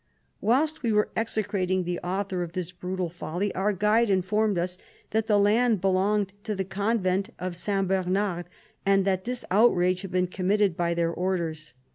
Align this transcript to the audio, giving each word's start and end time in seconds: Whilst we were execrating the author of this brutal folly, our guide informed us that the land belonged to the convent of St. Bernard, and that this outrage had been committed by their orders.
Whilst 0.41 0.81
we 0.81 0.91
were 0.91 1.09
execrating 1.15 1.83
the 1.83 1.99
author 1.99 2.41
of 2.41 2.53
this 2.53 2.71
brutal 2.71 3.07
folly, 3.07 3.53
our 3.53 3.71
guide 3.71 4.09
informed 4.09 4.57
us 4.57 4.79
that 5.11 5.27
the 5.27 5.37
land 5.37 5.79
belonged 5.79 6.33
to 6.45 6.55
the 6.55 6.65
convent 6.65 7.29
of 7.37 7.55
St. 7.55 7.87
Bernard, 7.87 8.47
and 8.83 9.05
that 9.05 9.25
this 9.25 9.45
outrage 9.51 10.01
had 10.01 10.09
been 10.09 10.25
committed 10.25 10.75
by 10.75 10.95
their 10.95 11.11
orders. 11.13 11.75